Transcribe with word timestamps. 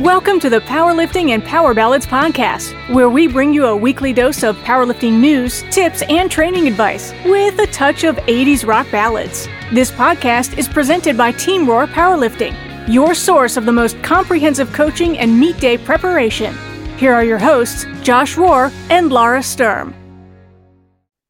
Welcome 0.00 0.40
to 0.40 0.48
the 0.48 0.60
Powerlifting 0.60 1.32
and 1.32 1.44
Power 1.44 1.74
Ballads 1.74 2.06
podcast, 2.06 2.72
where 2.88 3.10
we 3.10 3.26
bring 3.26 3.52
you 3.52 3.66
a 3.66 3.76
weekly 3.76 4.14
dose 4.14 4.42
of 4.42 4.56
powerlifting 4.60 5.20
news, 5.20 5.62
tips, 5.70 6.00
and 6.08 6.30
training 6.30 6.66
advice 6.66 7.12
with 7.26 7.58
a 7.58 7.66
touch 7.66 8.04
of 8.04 8.16
80s 8.16 8.66
rock 8.66 8.90
ballads. 8.90 9.46
This 9.74 9.90
podcast 9.90 10.56
is 10.56 10.66
presented 10.66 11.18
by 11.18 11.32
Team 11.32 11.66
Rohr 11.66 11.86
Powerlifting, 11.86 12.56
your 12.88 13.14
source 13.14 13.58
of 13.58 13.66
the 13.66 13.72
most 13.72 14.02
comprehensive 14.02 14.72
coaching 14.72 15.18
and 15.18 15.38
meet 15.38 15.60
day 15.60 15.76
preparation. 15.76 16.56
Here 16.96 17.12
are 17.12 17.22
your 17.22 17.38
hosts, 17.38 17.84
Josh 18.00 18.36
Rohr 18.36 18.72
and 18.88 19.12
Lara 19.12 19.42
Sturm. 19.42 19.94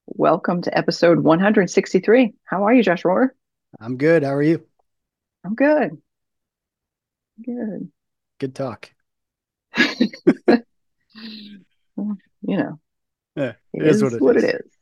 Welcome 0.07 0.63
to 0.63 0.79
episode 0.79 1.19
163. 1.19 2.35
How 2.45 2.63
are 2.63 2.73
you, 2.73 2.85
Josh 2.85 3.03
Rohr? 3.03 3.31
I'm 3.81 3.97
good. 3.97 4.23
How 4.23 4.37
are 4.37 4.43
you? 4.45 4.65
I'm 5.45 5.57
good. 5.57 6.01
Good. 7.45 7.91
Good 8.41 8.55
talk. 8.55 8.91
you 9.77 10.65
know, 12.47 12.81
Yeah, 13.37 13.53
it 13.75 13.87
is, 13.87 14.03
what, 14.03 14.37
it 14.37 14.45
is. 14.45 14.73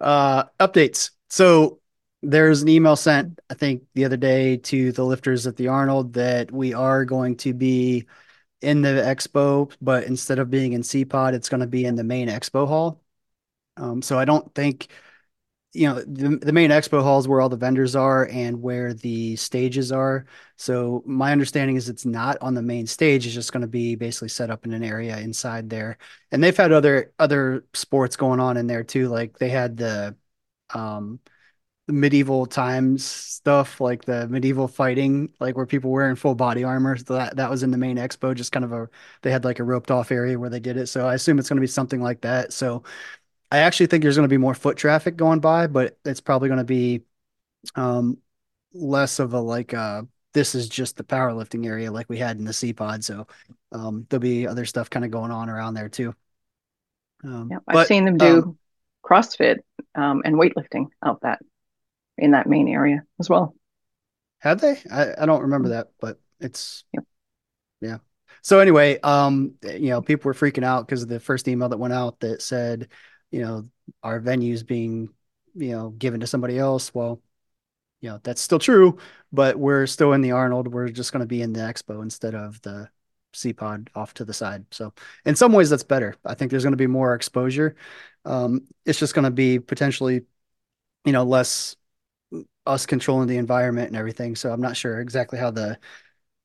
Uh, 0.00 0.44
updates. 0.60 1.10
So 1.28 1.80
there's 2.22 2.62
an 2.62 2.68
email 2.68 2.94
sent, 2.94 3.40
I 3.50 3.54
think, 3.54 3.82
the 3.94 4.04
other 4.04 4.16
day 4.16 4.58
to 4.58 4.92
the 4.92 5.04
lifters 5.04 5.48
at 5.48 5.56
the 5.56 5.66
Arnold 5.66 6.12
that 6.12 6.52
we 6.52 6.74
are 6.74 7.04
going 7.04 7.38
to 7.38 7.52
be 7.52 8.06
in 8.62 8.82
the 8.82 8.90
expo, 8.90 9.72
but 9.82 10.04
instead 10.04 10.38
of 10.38 10.48
being 10.48 10.74
in 10.74 10.82
CPOD, 10.82 11.34
it's 11.34 11.48
going 11.48 11.60
to 11.60 11.66
be 11.66 11.84
in 11.84 11.96
the 11.96 12.04
main 12.04 12.28
expo 12.28 12.68
hall. 12.68 13.02
Um, 13.76 14.00
so 14.00 14.16
I 14.16 14.24
don't 14.24 14.54
think 14.54 14.86
you 15.74 15.88
know 15.88 15.96
the, 16.00 16.38
the 16.38 16.52
main 16.52 16.70
expo 16.70 17.02
halls 17.02 17.26
where 17.28 17.40
all 17.40 17.48
the 17.48 17.56
vendors 17.56 17.96
are 17.96 18.26
and 18.28 18.62
where 18.62 18.94
the 18.94 19.36
stages 19.36 19.92
are. 19.92 20.26
So 20.56 21.02
my 21.04 21.32
understanding 21.32 21.76
is 21.76 21.88
it's 21.88 22.06
not 22.06 22.38
on 22.40 22.54
the 22.54 22.62
main 22.62 22.86
stage. 22.86 23.26
It's 23.26 23.34
just 23.34 23.52
going 23.52 23.62
to 23.62 23.66
be 23.66 23.96
basically 23.96 24.28
set 24.28 24.50
up 24.50 24.64
in 24.66 24.72
an 24.72 24.84
area 24.84 25.18
inside 25.18 25.68
there. 25.70 25.98
And 26.30 26.42
they've 26.42 26.56
had 26.56 26.72
other 26.72 27.12
other 27.18 27.64
sports 27.74 28.16
going 28.16 28.40
on 28.40 28.56
in 28.56 28.66
there 28.68 28.84
too. 28.84 29.08
Like 29.08 29.38
they 29.38 29.48
had 29.50 29.76
the 29.76 30.16
um 30.74 31.20
the 31.86 31.92
medieval 31.92 32.46
times 32.46 33.04
stuff 33.04 33.78
like 33.80 34.04
the 34.06 34.26
medieval 34.28 34.66
fighting 34.66 35.28
like 35.38 35.54
where 35.56 35.66
people 35.66 35.90
were 35.90 36.08
in 36.08 36.16
full 36.16 36.34
body 36.34 36.64
armor. 36.64 36.96
That 36.98 37.36
that 37.36 37.50
was 37.50 37.62
in 37.62 37.70
the 37.70 37.78
main 37.78 37.98
expo 37.98 38.34
just 38.34 38.52
kind 38.52 38.64
of 38.64 38.72
a 38.72 38.88
they 39.22 39.30
had 39.30 39.44
like 39.44 39.58
a 39.58 39.64
roped 39.64 39.90
off 39.90 40.10
area 40.10 40.38
where 40.38 40.48
they 40.50 40.60
did 40.60 40.76
it. 40.78 40.86
So 40.86 41.06
i 41.06 41.14
assume 41.14 41.38
it's 41.38 41.48
going 41.48 41.58
to 41.58 41.60
be 41.60 41.66
something 41.66 42.00
like 42.00 42.22
that. 42.22 42.52
So 42.54 42.84
I 43.54 43.58
actually 43.58 43.86
think 43.86 44.02
there's 44.02 44.16
going 44.16 44.28
to 44.28 44.32
be 44.32 44.36
more 44.36 44.52
foot 44.52 44.76
traffic 44.76 45.16
going 45.16 45.38
by, 45.38 45.68
but 45.68 45.96
it's 46.04 46.20
probably 46.20 46.48
going 46.48 46.58
to 46.58 46.64
be 46.64 47.02
um, 47.76 48.18
less 48.72 49.20
of 49.20 49.32
a 49.32 49.38
like 49.38 49.72
uh, 49.72 50.02
this 50.32 50.56
is 50.56 50.68
just 50.68 50.96
the 50.96 51.04
powerlifting 51.04 51.64
area 51.64 51.92
like 51.92 52.08
we 52.08 52.18
had 52.18 52.36
in 52.36 52.44
the 52.44 52.52
C 52.52 52.72
pod. 52.72 53.04
So 53.04 53.28
um, 53.70 54.08
there'll 54.10 54.20
be 54.20 54.48
other 54.48 54.64
stuff 54.64 54.90
kind 54.90 55.04
of 55.04 55.12
going 55.12 55.30
on 55.30 55.48
around 55.48 55.74
there 55.74 55.88
too. 55.88 56.16
Um, 57.22 57.46
yeah, 57.52 57.58
I've 57.68 57.74
but, 57.74 57.86
seen 57.86 58.04
them 58.04 58.16
do 58.18 58.42
um, 58.42 58.58
CrossFit 59.04 59.58
um, 59.94 60.22
and 60.24 60.34
weightlifting 60.34 60.88
out 61.04 61.20
that 61.20 61.38
in 62.18 62.32
that 62.32 62.48
main 62.48 62.66
area 62.66 63.04
as 63.20 63.30
well. 63.30 63.54
Had 64.40 64.58
they? 64.58 64.80
I, 64.90 65.12
I 65.16 65.26
don't 65.26 65.42
remember 65.42 65.68
that, 65.68 65.90
but 66.00 66.18
it's 66.40 66.82
yeah. 66.92 67.00
yeah. 67.80 67.98
So 68.42 68.58
anyway, 68.58 68.98
um, 68.98 69.54
you 69.62 69.90
know, 69.90 70.02
people 70.02 70.28
were 70.28 70.34
freaking 70.34 70.64
out 70.64 70.88
because 70.88 71.04
of 71.04 71.08
the 71.08 71.20
first 71.20 71.46
email 71.46 71.68
that 71.68 71.78
went 71.78 71.94
out 71.94 72.18
that 72.18 72.42
said 72.42 72.88
you 73.34 73.40
know, 73.40 73.68
our 74.04 74.20
venues 74.20 74.64
being, 74.64 75.08
you 75.56 75.72
know, 75.72 75.90
given 75.90 76.20
to 76.20 76.26
somebody 76.26 76.56
else. 76.56 76.94
Well, 76.94 77.20
you 78.00 78.08
know, 78.08 78.20
that's 78.22 78.40
still 78.40 78.60
true, 78.60 78.98
but 79.32 79.58
we're 79.58 79.88
still 79.88 80.12
in 80.12 80.20
the 80.20 80.30
Arnold. 80.30 80.68
We're 80.68 80.88
just 80.88 81.12
going 81.12 81.22
to 81.22 81.26
be 81.26 81.42
in 81.42 81.52
the 81.52 81.58
expo 81.58 82.00
instead 82.00 82.36
of 82.36 82.62
the 82.62 82.88
C 83.32 83.52
pod 83.52 83.90
off 83.96 84.14
to 84.14 84.24
the 84.24 84.32
side. 84.32 84.66
So 84.70 84.94
in 85.24 85.34
some 85.34 85.52
ways 85.52 85.68
that's 85.68 85.82
better. 85.82 86.14
I 86.24 86.34
think 86.34 86.52
there's 86.52 86.62
going 86.62 86.74
to 86.74 86.76
be 86.76 86.86
more 86.86 87.12
exposure. 87.16 87.74
Um, 88.24 88.68
it's 88.86 89.00
just 89.00 89.14
going 89.14 89.24
to 89.24 89.32
be 89.32 89.58
potentially, 89.58 90.22
you 91.04 91.12
know, 91.12 91.24
less 91.24 91.74
us 92.66 92.86
controlling 92.86 93.26
the 93.26 93.38
environment 93.38 93.88
and 93.88 93.96
everything. 93.96 94.36
So 94.36 94.52
I'm 94.52 94.60
not 94.60 94.76
sure 94.76 95.00
exactly 95.00 95.40
how 95.40 95.50
the, 95.50 95.80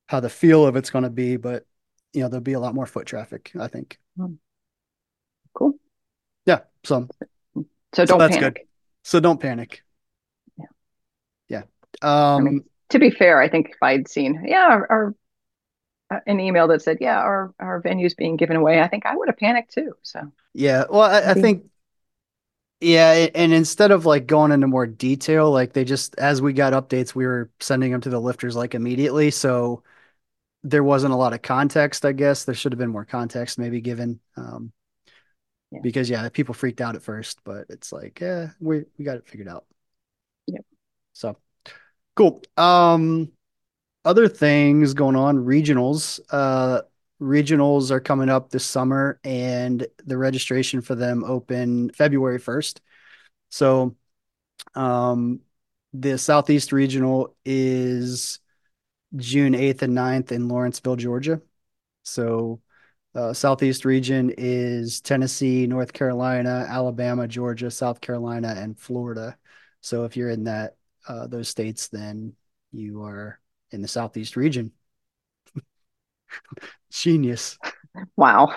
how 0.08 0.18
the 0.18 0.28
feel 0.28 0.66
of 0.66 0.74
it's 0.74 0.90
going 0.90 1.04
to 1.04 1.10
be, 1.10 1.36
but 1.36 1.66
you 2.12 2.22
know, 2.22 2.28
there'll 2.28 2.42
be 2.42 2.54
a 2.54 2.60
lot 2.60 2.74
more 2.74 2.86
foot 2.86 3.06
traffic, 3.06 3.52
I 3.56 3.68
think. 3.68 4.00
Hmm. 4.16 4.34
Cool. 5.54 5.78
Yeah. 6.50 6.60
So, 6.82 7.08
so 7.54 8.04
don't 8.04 8.08
so 8.08 8.18
that's 8.18 8.36
panic. 8.36 8.54
Good. 8.54 8.64
So 9.04 9.20
don't 9.20 9.40
panic. 9.40 9.82
Yeah. 10.58 10.64
Yeah. 11.48 11.62
Um, 12.02 12.36
I 12.36 12.40
mean, 12.40 12.64
to 12.88 12.98
be 12.98 13.10
fair, 13.10 13.40
I 13.40 13.48
think 13.48 13.70
if 13.70 13.76
I'd 13.80 14.08
seen, 14.08 14.42
yeah, 14.46 14.66
our, 14.66 14.86
our 14.90 15.14
uh, 16.10 16.18
an 16.26 16.40
email 16.40 16.66
that 16.68 16.82
said, 16.82 16.98
yeah, 17.00 17.18
our, 17.18 17.54
our 17.60 17.80
venue's 17.80 18.14
being 18.14 18.36
given 18.36 18.56
away, 18.56 18.80
I 18.80 18.88
think 18.88 19.06
I 19.06 19.14
would 19.14 19.28
have 19.28 19.36
panicked 19.36 19.74
too. 19.74 19.92
So, 20.02 20.32
yeah. 20.54 20.86
Well, 20.90 21.02
I, 21.02 21.30
I 21.30 21.34
think, 21.34 21.66
yeah. 22.80 23.28
And 23.32 23.52
instead 23.52 23.92
of 23.92 24.06
like 24.06 24.26
going 24.26 24.50
into 24.50 24.66
more 24.66 24.86
detail, 24.86 25.52
like 25.52 25.72
they 25.72 25.84
just, 25.84 26.16
as 26.18 26.42
we 26.42 26.52
got 26.52 26.72
updates, 26.72 27.14
we 27.14 27.26
were 27.26 27.48
sending 27.60 27.92
them 27.92 28.00
to 28.00 28.10
the 28.10 28.20
lifters 28.20 28.56
like 28.56 28.74
immediately. 28.74 29.30
So 29.30 29.84
there 30.64 30.82
wasn't 30.82 31.12
a 31.12 31.16
lot 31.16 31.32
of 31.32 31.42
context, 31.42 32.04
I 32.04 32.12
guess. 32.12 32.44
There 32.44 32.56
should 32.56 32.72
have 32.72 32.78
been 32.78 32.90
more 32.90 33.04
context 33.04 33.56
maybe 33.56 33.80
given. 33.80 34.18
Um, 34.36 34.72
yeah. 35.70 35.80
because 35.82 36.10
yeah, 36.10 36.28
people 36.28 36.54
freaked 36.54 36.80
out 36.80 36.96
at 36.96 37.02
first, 37.02 37.38
but 37.44 37.66
it's 37.68 37.92
like, 37.92 38.20
yeah, 38.20 38.50
we 38.60 38.84
we 38.98 39.04
got 39.04 39.16
it 39.16 39.26
figured 39.26 39.48
out. 39.48 39.64
Yep. 40.46 40.64
So 41.12 41.36
cool. 42.16 42.42
Um 42.56 43.32
other 44.04 44.28
things 44.28 44.94
going 44.94 45.16
on, 45.16 45.36
regionals. 45.36 46.20
Uh 46.30 46.82
regionals 47.20 47.90
are 47.90 48.00
coming 48.00 48.30
up 48.30 48.50
this 48.50 48.64
summer 48.64 49.20
and 49.24 49.86
the 50.06 50.16
registration 50.16 50.80
for 50.80 50.94
them 50.94 51.22
open 51.24 51.90
February 51.90 52.38
1st. 52.38 52.80
So 53.50 53.94
um 54.74 55.40
the 55.92 56.18
Southeast 56.18 56.72
Regional 56.72 57.34
is 57.44 58.38
June 59.16 59.54
8th 59.54 59.82
and 59.82 59.94
9th 59.94 60.30
in 60.30 60.48
Lawrenceville, 60.48 60.96
Georgia. 60.96 61.40
So 62.04 62.60
uh, 63.14 63.32
Southeast 63.32 63.84
region 63.84 64.32
is 64.36 65.00
Tennessee, 65.00 65.66
North 65.66 65.92
Carolina, 65.92 66.66
Alabama, 66.68 67.26
Georgia, 67.26 67.70
South 67.70 68.00
Carolina, 68.00 68.54
and 68.56 68.78
Florida. 68.78 69.36
So 69.80 70.04
if 70.04 70.16
you're 70.16 70.30
in 70.30 70.44
that 70.44 70.76
uh, 71.08 71.26
those 71.26 71.48
states, 71.48 71.88
then 71.88 72.34
you 72.72 73.02
are 73.02 73.40
in 73.72 73.82
the 73.82 73.88
Southeast 73.88 74.36
region. 74.36 74.72
Genius. 76.90 77.58
Wow. 78.16 78.54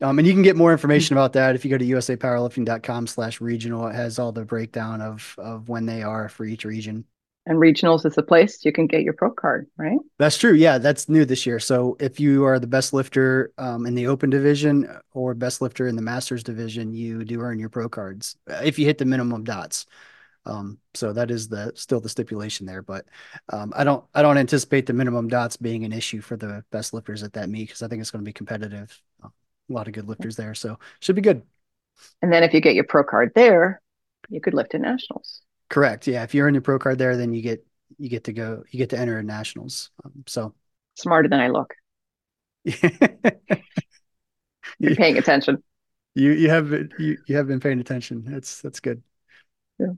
um, 0.00 0.18
and 0.18 0.26
you 0.26 0.32
can 0.32 0.42
get 0.42 0.56
more 0.56 0.72
information 0.72 1.16
about 1.16 1.34
that 1.34 1.54
if 1.54 1.64
you 1.64 1.70
go 1.70 1.78
to 1.78 1.84
usapowerlifting.com 1.84 3.06
slash 3.06 3.40
regional. 3.40 3.86
It 3.86 3.94
has 3.94 4.18
all 4.18 4.32
the 4.32 4.44
breakdown 4.44 5.00
of 5.00 5.36
of 5.38 5.68
when 5.68 5.86
they 5.86 6.02
are 6.02 6.28
for 6.28 6.44
each 6.44 6.64
region 6.64 7.04
and 7.46 7.58
regionals 7.58 8.04
is 8.04 8.14
the 8.14 8.22
place 8.22 8.64
you 8.64 8.72
can 8.72 8.88
get 8.88 9.02
your 9.02 9.12
pro 9.12 9.30
card, 9.30 9.68
right? 9.76 9.98
That's 10.18 10.36
true. 10.36 10.52
Yeah, 10.52 10.78
that's 10.78 11.08
new 11.08 11.24
this 11.24 11.46
year. 11.46 11.60
So 11.60 11.96
if 12.00 12.18
you 12.18 12.44
are 12.44 12.58
the 12.58 12.66
best 12.66 12.92
lifter 12.92 13.52
um, 13.56 13.86
in 13.86 13.94
the 13.94 14.08
open 14.08 14.30
division 14.30 14.88
or 15.12 15.32
best 15.34 15.62
lifter 15.62 15.86
in 15.86 15.94
the 15.94 16.02
masters 16.02 16.42
division, 16.42 16.92
you 16.92 17.24
do 17.24 17.40
earn 17.40 17.60
your 17.60 17.68
pro 17.68 17.88
cards 17.88 18.36
uh, 18.50 18.60
if 18.64 18.78
you 18.78 18.84
hit 18.84 18.98
the 18.98 19.04
minimum 19.04 19.44
dots. 19.44 19.86
Um, 20.44 20.78
so 20.94 21.12
that 21.12 21.30
is 21.30 21.48
the 21.48 21.72
still 21.74 22.00
the 22.00 22.08
stipulation 22.08 22.66
there, 22.66 22.82
but 22.82 23.04
um, 23.52 23.72
I 23.76 23.82
don't 23.84 24.04
I 24.14 24.22
don't 24.22 24.38
anticipate 24.38 24.86
the 24.86 24.92
minimum 24.92 25.28
dots 25.28 25.56
being 25.56 25.84
an 25.84 25.92
issue 25.92 26.20
for 26.20 26.36
the 26.36 26.64
best 26.70 26.94
lifters 26.94 27.22
at 27.22 27.32
that 27.32 27.48
meet 27.48 27.68
because 27.68 27.82
I 27.82 27.88
think 27.88 28.00
it's 28.00 28.12
going 28.12 28.24
to 28.24 28.28
be 28.28 28.32
competitive. 28.32 29.00
A 29.24 29.28
lot 29.68 29.88
of 29.88 29.94
good 29.94 30.08
lifters 30.08 30.36
there, 30.36 30.54
so 30.54 30.78
should 31.00 31.16
be 31.16 31.22
good. 31.22 31.42
And 32.22 32.32
then 32.32 32.44
if 32.44 32.54
you 32.54 32.60
get 32.60 32.76
your 32.76 32.84
pro 32.84 33.02
card 33.02 33.32
there, 33.34 33.82
you 34.28 34.40
could 34.40 34.54
lift 34.54 34.74
at 34.74 34.80
nationals. 34.80 35.42
Correct. 35.68 36.06
Yeah. 36.06 36.22
If 36.22 36.34
you're 36.34 36.48
in 36.48 36.54
your 36.54 36.62
pro 36.62 36.78
card 36.78 36.98
there, 36.98 37.16
then 37.16 37.32
you 37.32 37.42
get 37.42 37.64
you 37.98 38.08
get 38.08 38.24
to 38.24 38.32
go 38.32 38.64
you 38.70 38.78
get 38.78 38.90
to 38.90 38.98
enter 38.98 39.22
nationals. 39.22 39.90
Um, 40.04 40.24
so 40.26 40.54
smarter 40.94 41.28
than 41.28 41.40
I 41.40 41.48
look. 41.48 41.74
You're 44.78 44.96
paying 44.96 45.16
attention. 45.18 45.62
You 46.14 46.32
you 46.32 46.50
have 46.50 46.70
you 46.98 47.18
you 47.26 47.36
have 47.36 47.46
been 47.46 47.60
paying 47.60 47.80
attention. 47.80 48.24
That's 48.24 48.60
that's 48.60 48.80
good. 48.80 49.02
Yeah. 49.78 49.92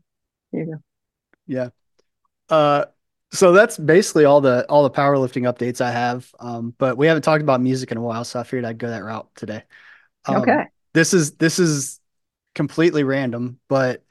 Yeah. 0.53 0.65
Yeah. 1.47 1.69
Uh 2.49 2.85
so 3.31 3.53
that's 3.53 3.77
basically 3.77 4.25
all 4.25 4.41
the 4.41 4.67
all 4.69 4.83
the 4.83 4.91
powerlifting 4.91 5.43
updates 5.53 5.81
I 5.81 5.91
have. 5.91 6.33
Um, 6.41 6.75
but 6.79 6.97
we 6.97 7.07
haven't 7.07 7.23
talked 7.23 7.43
about 7.43 7.61
music 7.61 7.93
in 7.93 7.99
a 7.99 8.03
while, 8.03 8.25
so 8.25 8.41
I 8.41 8.43
figured 8.43 8.65
I'd 8.65 8.79
go 8.79 8.89
that 8.89 9.05
route 9.05 9.29
today. 9.35 9.65
Um, 10.25 10.37
okay. 10.43 10.65
This 10.95 11.13
is 11.13 11.33
this 11.33 11.59
is 11.59 12.01
completely 12.55 13.05
random, 13.05 13.61
but 13.69 14.03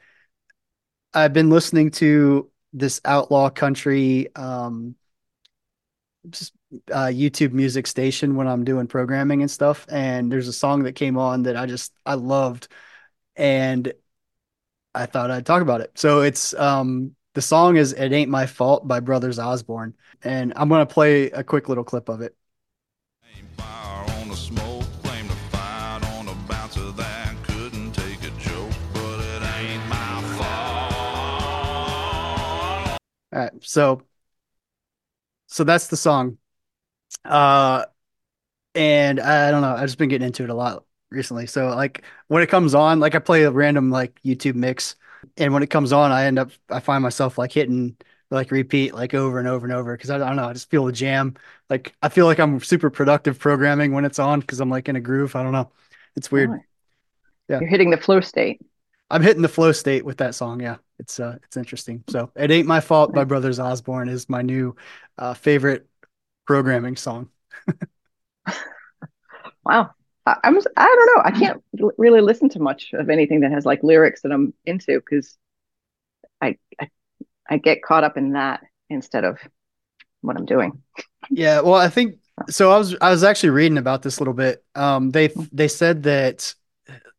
I've 1.18 1.32
been 1.32 1.50
listening 1.50 1.90
to 1.92 2.50
this 2.72 3.00
outlaw 3.04 3.50
country 3.50 4.28
um, 4.36 4.94
uh, 6.92 7.06
YouTube 7.06 7.52
music 7.52 7.86
station 7.86 8.36
when 8.36 8.46
I'm 8.46 8.64
doing 8.64 8.86
programming 8.86 9.42
and 9.42 9.50
stuff. 9.50 9.86
And 9.88 10.30
there's 10.30 10.48
a 10.48 10.52
song 10.52 10.84
that 10.84 10.92
came 10.94 11.18
on 11.18 11.42
that 11.44 11.56
I 11.56 11.66
just 11.66 11.92
I 12.06 12.14
loved, 12.14 12.68
and 13.36 13.92
I 14.94 15.06
thought 15.06 15.30
I'd 15.30 15.46
talk 15.46 15.62
about 15.62 15.80
it. 15.80 15.98
So 15.98 16.20
it's 16.20 16.54
um, 16.54 17.16
the 17.34 17.42
song 17.42 17.76
is 17.76 17.92
"It 17.92 18.12
Ain't 18.12 18.30
My 18.30 18.46
Fault" 18.46 18.86
by 18.86 19.00
Brothers 19.00 19.38
Osborne, 19.38 19.94
and 20.22 20.52
I'm 20.54 20.68
gonna 20.68 20.86
play 20.86 21.30
a 21.30 21.42
quick 21.42 21.68
little 21.68 21.84
clip 21.84 22.08
of 22.08 22.20
it. 22.20 22.36
All 33.32 33.38
right, 33.40 33.52
so 33.62 34.02
so 35.46 35.64
that's 35.64 35.88
the 35.88 35.96
song. 35.96 36.38
Uh 37.24 37.84
and 38.74 39.20
I 39.20 39.50
don't 39.50 39.62
know, 39.62 39.74
I've 39.74 39.86
just 39.86 39.98
been 39.98 40.08
getting 40.08 40.26
into 40.26 40.44
it 40.44 40.50
a 40.50 40.54
lot 40.54 40.84
recently. 41.10 41.46
So 41.46 41.68
like 41.68 42.04
when 42.28 42.42
it 42.42 42.48
comes 42.48 42.74
on, 42.74 43.00
like 43.00 43.14
I 43.14 43.18
play 43.20 43.44
a 43.44 43.50
random 43.50 43.90
like 43.90 44.20
YouTube 44.22 44.54
mix 44.54 44.96
and 45.36 45.52
when 45.54 45.62
it 45.62 45.70
comes 45.70 45.92
on, 45.92 46.12
I 46.12 46.26
end 46.26 46.38
up 46.38 46.50
I 46.70 46.80
find 46.80 47.02
myself 47.02 47.38
like 47.38 47.52
hitting 47.52 47.96
like 48.30 48.50
repeat 48.50 48.94
like 48.94 49.14
over 49.14 49.38
and 49.38 49.48
over 49.48 49.66
and 49.66 49.74
over 49.74 49.96
because 49.96 50.10
I, 50.10 50.16
I, 50.16 50.18
don't 50.20 50.36
know, 50.36 50.48
I 50.48 50.52
just 50.52 50.70
feel 50.70 50.84
the 50.84 50.92
jam. 50.92 51.36
Like 51.70 51.94
I 52.02 52.08
feel 52.08 52.26
like 52.26 52.38
I'm 52.38 52.60
super 52.60 52.90
productive 52.90 53.38
programming 53.38 53.92
when 53.92 54.04
it's 54.04 54.18
on 54.18 54.40
because 54.40 54.60
I'm 54.60 54.70
like 54.70 54.88
in 54.88 54.96
a 54.96 55.00
groove. 55.00 55.36
I 55.36 55.42
don't 55.42 55.52
know. 55.52 55.70
It's 56.16 56.30
weird. 56.30 56.60
Yeah. 57.48 57.60
You're 57.60 57.70
hitting 57.70 57.90
the 57.90 57.96
flow 57.96 58.20
state. 58.20 58.60
I'm 59.10 59.22
hitting 59.22 59.42
the 59.42 59.48
flow 59.48 59.72
state 59.72 60.04
with 60.04 60.18
that 60.18 60.34
song. 60.34 60.60
Yeah, 60.60 60.76
it's 60.98 61.18
uh, 61.18 61.38
it's 61.44 61.56
interesting. 61.56 62.04
So 62.08 62.30
it 62.36 62.50
ain't 62.50 62.66
my 62.66 62.80
fault 62.80 63.12
by 63.12 63.24
Brothers 63.24 63.58
Osborne 63.58 64.08
is 64.08 64.28
my 64.28 64.42
new 64.42 64.76
uh, 65.16 65.34
favorite 65.34 65.86
programming 66.46 66.96
song. 66.96 67.30
wow, 69.64 69.90
I, 70.26 70.36
I'm 70.44 70.58
I 70.76 70.86
don't 70.86 71.16
know. 71.16 71.22
I 71.24 71.30
can't 71.30 71.62
really 71.96 72.20
listen 72.20 72.48
to 72.50 72.60
much 72.60 72.92
of 72.92 73.08
anything 73.08 73.40
that 73.40 73.52
has 73.52 73.64
like 73.64 73.82
lyrics 73.82 74.22
that 74.22 74.32
I'm 74.32 74.52
into 74.66 75.00
because 75.00 75.38
I, 76.40 76.58
I 76.80 76.90
I 77.48 77.56
get 77.56 77.82
caught 77.82 78.04
up 78.04 78.16
in 78.16 78.32
that 78.32 78.62
instead 78.90 79.24
of 79.24 79.38
what 80.20 80.36
I'm 80.36 80.46
doing. 80.46 80.82
Yeah, 81.30 81.60
well, 81.60 81.74
I 81.74 81.88
think 81.88 82.16
so. 82.50 82.70
I 82.70 82.78
was 82.78 82.94
I 83.00 83.10
was 83.10 83.24
actually 83.24 83.50
reading 83.50 83.78
about 83.78 84.02
this 84.02 84.18
a 84.18 84.20
little 84.20 84.34
bit. 84.34 84.62
Um, 84.74 85.10
they 85.10 85.28
they 85.52 85.68
said 85.68 86.02
that 86.04 86.54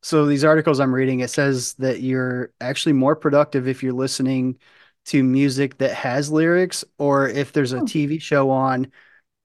so 0.02 0.26
these 0.26 0.44
articles 0.44 0.80
I'm 0.80 0.94
reading, 0.94 1.20
it 1.20 1.30
says 1.30 1.74
that 1.76 2.02
you're 2.02 2.52
actually 2.62 2.94
more 2.94 3.16
productive 3.16 3.68
if 3.68 3.84
you're 3.84 3.94
listening 3.94 4.58
to 5.06 5.24
music 5.24 5.78
that 5.80 5.94
has 5.94 6.32
lyrics 6.32 6.86
or 6.98 7.28
if 7.28 7.52
there's 7.52 7.74
a 7.74 7.80
TV 7.80 8.22
show 8.22 8.50
on 8.52 8.92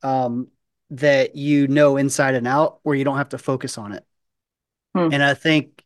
um, 0.02 0.48
that 0.90 1.34
you 1.34 1.66
know 1.68 1.96
inside 1.96 2.34
and 2.34 2.46
out 2.46 2.80
where 2.82 2.94
you 2.94 3.04
don't 3.04 3.16
have 3.16 3.30
to 3.30 3.38
focus 3.38 3.78
on 3.78 3.92
it. 3.92 4.04
Hmm. 4.94 5.08
And 5.12 5.22
I 5.22 5.34
think 5.34 5.82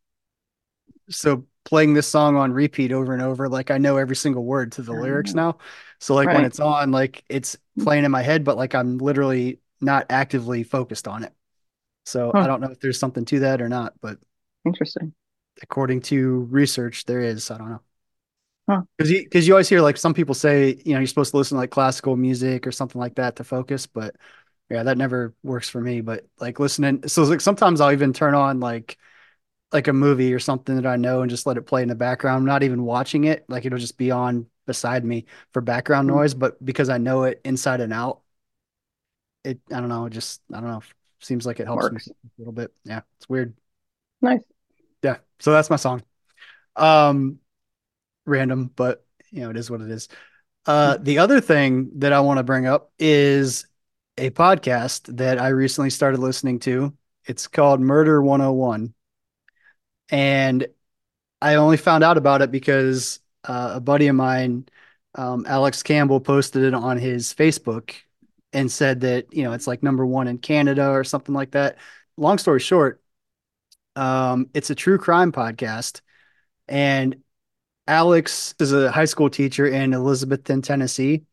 so 1.08 1.46
playing 1.64 1.94
this 1.94 2.08
song 2.08 2.36
on 2.36 2.52
repeat 2.52 2.92
over 2.92 3.12
and 3.12 3.22
over, 3.22 3.48
like 3.48 3.70
I 3.70 3.78
know 3.78 3.96
every 3.96 4.16
single 4.16 4.44
word 4.44 4.72
to 4.72 4.82
the 4.82 4.92
lyrics 4.92 5.34
now. 5.34 5.58
So 5.98 6.14
like 6.14 6.26
right. 6.28 6.36
when 6.36 6.44
it's 6.44 6.60
on, 6.60 6.90
like 6.90 7.24
it's 7.28 7.56
playing 7.80 8.04
in 8.04 8.10
my 8.10 8.22
head, 8.22 8.44
but 8.44 8.56
like 8.56 8.74
I'm 8.74 8.98
literally 8.98 9.60
not 9.80 10.06
actively 10.10 10.62
focused 10.62 11.08
on 11.08 11.24
it. 11.24 11.32
So 12.04 12.32
huh. 12.34 12.40
I 12.40 12.46
don't 12.46 12.60
know 12.60 12.70
if 12.70 12.80
there's 12.80 12.98
something 12.98 13.24
to 13.26 13.40
that 13.40 13.60
or 13.60 13.68
not, 13.68 13.94
but 14.00 14.18
Interesting. 14.68 15.12
According 15.62 16.02
to 16.02 16.46
research, 16.50 17.04
there 17.04 17.20
is. 17.20 17.50
I 17.50 17.58
don't 17.58 17.70
know. 17.70 17.82
Because 18.66 19.10
huh. 19.10 19.16
you, 19.16 19.28
cause 19.30 19.46
you 19.46 19.54
always 19.54 19.68
hear 19.68 19.80
like 19.80 19.96
some 19.96 20.12
people 20.12 20.34
say, 20.34 20.80
you 20.84 20.92
know, 20.92 21.00
you're 21.00 21.06
supposed 21.06 21.30
to 21.30 21.38
listen 21.38 21.56
to 21.56 21.60
like 21.60 21.70
classical 21.70 22.16
music 22.16 22.66
or 22.66 22.72
something 22.72 23.00
like 23.00 23.14
that 23.14 23.36
to 23.36 23.44
focus, 23.44 23.86
but 23.86 24.14
yeah, 24.68 24.82
that 24.82 24.98
never 24.98 25.34
works 25.42 25.70
for 25.70 25.80
me. 25.80 26.02
But 26.02 26.26
like 26.38 26.60
listening, 26.60 27.08
so 27.08 27.22
like 27.22 27.40
sometimes 27.40 27.80
I'll 27.80 27.92
even 27.92 28.12
turn 28.12 28.34
on 28.34 28.60
like 28.60 28.98
like 29.72 29.88
a 29.88 29.92
movie 29.92 30.34
or 30.34 30.38
something 30.38 30.76
that 30.76 30.86
I 30.86 30.96
know 30.96 31.22
and 31.22 31.30
just 31.30 31.46
let 31.46 31.56
it 31.56 31.62
play 31.62 31.82
in 31.82 31.88
the 31.88 31.94
background. 31.94 32.38
I'm 32.38 32.44
not 32.44 32.62
even 32.62 32.84
watching 32.84 33.24
it, 33.24 33.46
like 33.48 33.64
it'll 33.64 33.78
just 33.78 33.96
be 33.96 34.10
on 34.10 34.46
beside 34.66 35.02
me 35.02 35.24
for 35.54 35.62
background 35.62 36.08
mm-hmm. 36.08 36.18
noise. 36.18 36.34
But 36.34 36.62
because 36.62 36.90
I 36.90 36.98
know 36.98 37.22
it 37.24 37.40
inside 37.46 37.80
and 37.80 37.92
out, 37.92 38.20
it 39.44 39.60
I 39.72 39.80
don't 39.80 39.88
know, 39.88 40.04
it 40.04 40.10
just 40.10 40.42
I 40.52 40.60
don't 40.60 40.68
know, 40.68 40.82
seems 41.20 41.46
like 41.46 41.58
it 41.58 41.66
helps 41.66 41.84
Works. 41.84 42.08
me 42.08 42.12
a 42.12 42.40
little 42.40 42.52
bit. 42.52 42.70
Yeah, 42.84 43.00
it's 43.16 43.30
weird. 43.30 43.54
Nice 44.20 44.40
yeah 45.02 45.18
so 45.38 45.52
that's 45.52 45.70
my 45.70 45.76
song. 45.76 46.02
Um 46.76 47.38
random 48.26 48.70
but 48.74 49.04
you 49.30 49.40
know 49.40 49.50
it 49.50 49.56
is 49.56 49.70
what 49.70 49.80
it 49.80 49.90
is. 49.90 50.08
Uh 50.66 50.98
the 51.00 51.18
other 51.18 51.40
thing 51.40 51.90
that 51.96 52.12
i 52.12 52.20
want 52.20 52.38
to 52.38 52.42
bring 52.44 52.66
up 52.66 52.92
is 52.98 53.66
a 54.16 54.30
podcast 54.30 55.16
that 55.16 55.40
i 55.40 55.48
recently 55.48 55.90
started 55.90 56.20
listening 56.20 56.58
to. 56.60 56.94
It's 57.24 57.46
called 57.46 57.80
murder 57.80 58.22
101 58.22 58.94
and 60.10 60.66
i 61.42 61.56
only 61.56 61.76
found 61.76 62.02
out 62.02 62.16
about 62.16 62.42
it 62.42 62.50
because 62.50 63.20
uh, 63.44 63.72
a 63.74 63.80
buddy 63.80 64.06
of 64.08 64.16
mine 64.16 64.66
um, 65.14 65.44
alex 65.46 65.82
campbell 65.82 66.20
posted 66.20 66.62
it 66.64 66.74
on 66.74 66.96
his 66.96 67.34
facebook 67.34 67.94
and 68.52 68.70
said 68.70 69.00
that 69.00 69.32
you 69.32 69.42
know 69.42 69.52
it's 69.52 69.66
like 69.66 69.82
number 69.82 70.06
one 70.06 70.26
in 70.28 70.38
canada 70.38 70.90
or 70.90 71.04
something 71.04 71.34
like 71.34 71.52
that. 71.52 71.76
Long 72.16 72.38
story 72.38 72.60
short 72.60 73.02
um, 73.96 74.49
it's 74.55 74.70
a 74.70 74.75
true 74.75 74.99
crime 74.99 75.32
podcast, 75.32 76.00
and 76.69 77.23
Alex 77.87 78.55
is 78.61 78.73
a 78.73 78.90
high 78.90 79.06
school 79.06 79.31
teacher 79.31 79.67
in 79.67 79.93
Elizabethton, 79.93 80.62
Tennessee, 80.62 81.25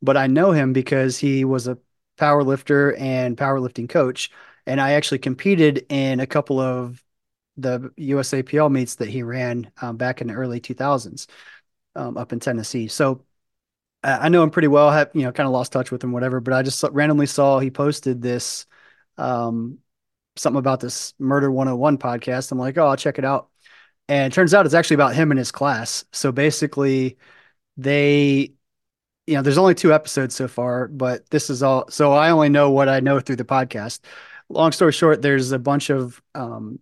but 0.00 0.16
I 0.16 0.26
know 0.26 0.52
him 0.52 0.72
because 0.72 1.18
he 1.18 1.44
was 1.44 1.66
a 1.66 1.78
power 2.16 2.42
lifter 2.42 2.94
and 2.96 3.36
powerlifting 3.36 3.88
coach, 3.88 4.30
and 4.66 4.80
I 4.80 4.92
actually 4.92 5.18
competed 5.18 5.86
in 5.88 6.20
a 6.20 6.26
couple 6.26 6.60
of 6.60 7.02
the 7.56 7.92
USAPL 7.98 8.70
meets 8.70 8.96
that 8.96 9.08
he 9.08 9.22
ran 9.22 9.70
um, 9.80 9.96
back 9.96 10.20
in 10.20 10.28
the 10.28 10.34
early 10.34 10.60
2000s 10.60 11.26
um, 11.94 12.16
up 12.16 12.32
in 12.32 12.40
Tennessee. 12.40 12.88
So 12.88 13.24
I 14.02 14.28
know 14.28 14.42
him 14.42 14.50
pretty 14.50 14.68
well. 14.68 14.90
Have 14.90 15.10
you 15.14 15.22
know, 15.22 15.32
kind 15.32 15.46
of 15.46 15.52
lost 15.52 15.72
touch 15.72 15.90
with 15.90 16.04
him, 16.04 16.12
whatever. 16.12 16.40
But 16.40 16.52
I 16.54 16.62
just 16.62 16.84
randomly 16.92 17.26
saw 17.26 17.58
he 17.58 17.70
posted 17.70 18.20
this 18.20 18.66
um, 19.16 19.78
something 20.36 20.58
about 20.58 20.80
this 20.80 21.14
Murder 21.18 21.50
101 21.50 21.98
podcast. 21.98 22.52
I'm 22.52 22.58
like, 22.58 22.76
oh, 22.78 22.86
I'll 22.86 22.96
check 22.96 23.18
it 23.18 23.24
out. 23.24 23.48
And 24.08 24.32
it 24.32 24.34
turns 24.34 24.52
out 24.52 24.66
it's 24.66 24.74
actually 24.74 24.94
about 24.94 25.14
him 25.14 25.30
and 25.30 25.38
his 25.38 25.52
class. 25.52 26.04
So 26.12 26.32
basically, 26.32 27.16
they, 27.76 28.52
you 29.26 29.34
know, 29.34 29.42
there's 29.42 29.58
only 29.58 29.74
two 29.74 29.94
episodes 29.94 30.34
so 30.34 30.48
far, 30.48 30.88
but 30.88 31.28
this 31.30 31.48
is 31.50 31.62
all. 31.62 31.88
So 31.90 32.12
I 32.12 32.30
only 32.30 32.50
know 32.50 32.70
what 32.70 32.88
I 32.88 33.00
know 33.00 33.20
through 33.20 33.36
the 33.36 33.44
podcast. 33.44 34.00
Long 34.50 34.72
story 34.72 34.92
short, 34.92 35.22
there's 35.22 35.52
a 35.52 35.58
bunch 35.58 35.90
of 35.90 36.22
um, 36.34 36.80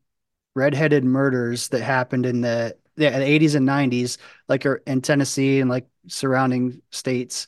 redheaded 0.55 1.05
murders 1.05 1.69
that 1.69 1.83
happened 1.83 2.27
in 2.27 2.41
the, 2.41 2.77
the 2.97 3.05
80s 3.05 3.55
and 3.55 3.67
90s, 3.67 4.19
like 4.49 4.67
in 4.87 5.01
Tennessee 5.01 5.61
and 5.61 5.71
like 5.71 5.87
surrounding 6.09 6.83
states 6.91 7.47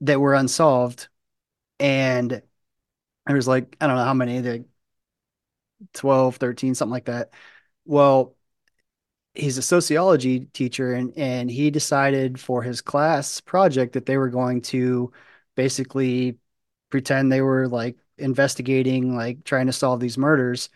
that 0.00 0.20
were 0.20 0.34
unsolved. 0.34 1.08
And 1.78 2.42
there 3.26 3.36
was 3.36 3.48
like, 3.48 3.76
I 3.80 3.86
don't 3.86 3.96
know 3.96 4.04
how 4.04 4.14
many, 4.14 4.40
the 4.40 4.64
12, 5.94 6.36
13, 6.36 6.74
something 6.74 6.92
like 6.92 7.06
that. 7.06 7.32
Well, 7.84 8.36
he's 9.34 9.58
a 9.58 9.62
sociology 9.62 10.40
teacher 10.52 10.92
and 10.92 11.12
and 11.16 11.50
he 11.50 11.70
decided 11.70 12.38
for 12.38 12.62
his 12.62 12.80
class 12.80 13.40
project 13.40 13.94
that 13.94 14.06
they 14.06 14.16
were 14.16 14.28
going 14.28 14.60
to 14.60 15.12
basically 15.56 16.38
pretend 16.90 17.32
they 17.32 17.40
were 17.40 17.68
like 17.68 17.96
investigating 18.18 19.16
like 19.16 19.42
trying 19.44 19.66
to 19.66 19.72
solve 19.72 20.00
these 20.00 20.18
murders 20.18 20.68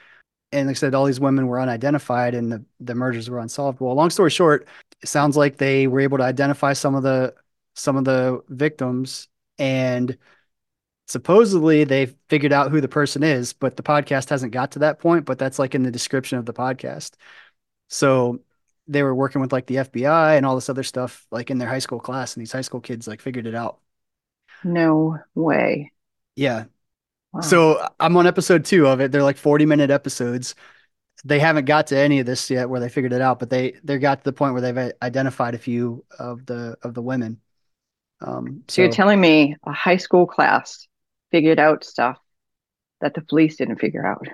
and 0.53 0.69
like 0.69 0.77
I 0.77 0.79
said 0.79 0.95
all 0.95 1.05
these 1.07 1.21
women 1.21 1.47
were 1.47 1.61
unidentified 1.61 2.35
and 2.35 2.53
the, 2.53 2.65
the 2.81 2.95
murders 2.95 3.29
were 3.31 3.41
unsolved 3.41 3.81
well 3.81 3.95
long 3.95 4.11
story 4.11 4.31
short 4.31 4.69
it 5.03 5.09
sounds 5.09 5.37
like 5.37 5.59
they 5.59 5.87
were 5.87 6.01
able 6.01 6.19
to 6.19 6.25
identify 6.25 6.73
some 6.73 6.95
of 6.95 7.03
the 7.03 7.35
some 7.75 7.97
of 7.97 8.05
the 8.05 8.43
victims 8.49 9.29
and 9.59 10.17
supposedly 11.07 11.85
they 11.85 12.07
figured 12.29 12.53
out 12.53 12.71
who 12.71 12.81
the 12.81 12.89
person 12.89 13.23
is, 13.23 13.53
but 13.53 13.77
the 13.77 13.83
podcast 13.83 14.29
hasn't 14.31 14.53
got 14.53 14.73
to 14.73 14.81
that 14.81 14.99
point. 14.99 15.25
But 15.25 15.39
that's 15.39 15.59
like 15.59 15.75
in 15.75 15.83
the 15.83 15.91
description 15.91 16.39
of 16.39 16.47
the 16.47 16.53
podcast. 16.53 17.13
So 17.89 18.41
they 18.89 19.03
were 19.03 19.15
working 19.15 19.41
with 19.41 19.53
like 19.53 19.67
the 19.67 19.77
FBI 19.77 20.37
and 20.37 20.45
all 20.45 20.55
this 20.55 20.69
other 20.69 20.83
stuff, 20.83 21.27
like 21.31 21.51
in 21.51 21.59
their 21.59 21.69
high 21.69 21.79
school 21.79 22.01
class, 22.01 22.35
and 22.35 22.41
these 22.41 22.53
high 22.53 22.61
school 22.61 22.81
kids 22.81 23.09
like 23.09 23.21
figured 23.21 23.47
it 23.47 23.55
out. 23.55 23.79
No 24.65 25.19
way. 25.35 25.93
Yeah. 26.35 26.65
Wow. 27.33 27.41
So 27.41 27.89
I'm 28.01 28.17
on 28.17 28.27
episode 28.27 28.65
two 28.65 28.87
of 28.87 29.01
it. 29.01 29.13
They're 29.13 29.23
like 29.23 29.37
40 29.37 29.67
minute 29.67 29.91
episodes. 29.91 30.55
They 31.25 31.39
haven't 31.39 31.65
got 31.65 31.89
to 31.89 31.99
any 31.99 32.21
of 32.21 32.27
this 32.27 32.51
yet 32.51 32.69
where 32.69 32.81
they 32.81 32.89
figured 32.89 33.13
it 33.13 33.21
out, 33.21 33.39
but 33.39 33.51
they 33.51 33.75
they 33.83 33.99
got 33.99 34.19
to 34.19 34.25
the 34.25 34.33
point 34.33 34.53
where 34.53 34.63
they've 34.63 34.93
identified 35.03 35.55
a 35.55 35.59
few 35.59 36.05
of 36.19 36.47
the 36.47 36.77
of 36.83 36.95
the 36.95 37.03
women. 37.03 37.41
Um, 38.21 38.65
so, 38.69 38.75
so 38.77 38.83
you're 38.83 38.91
telling 38.91 39.21
me 39.21 39.57
a 39.65 39.73
high 39.73 39.97
school 39.97 40.27
class 40.27 40.87
figured 41.37 41.59
out 41.59 41.85
stuff 41.85 42.19
that 43.03 43.13
the 43.13 43.21
police 43.21 43.57
didn't 43.57 43.77
figure 43.77 44.07
out. 44.07 44.27